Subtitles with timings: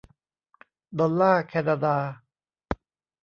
[0.99, 1.97] ดอลลาร์แคนาดา